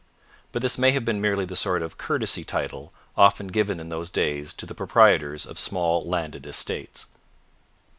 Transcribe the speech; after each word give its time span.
But 0.51 0.63
this 0.63 0.79
may 0.79 0.93
have 0.93 1.05
been 1.05 1.21
merely 1.21 1.45
the 1.45 1.55
sort 1.55 1.83
of 1.83 1.99
courtesy 1.99 2.43
title 2.43 2.91
often 3.15 3.49
given 3.49 3.79
in 3.79 3.89
those 3.89 4.09
days 4.09 4.51
to 4.55 4.65
the 4.65 4.73
proprietors 4.73 5.45
of 5.45 5.59
small 5.59 6.03
landed 6.09 6.47
estates. 6.47 7.05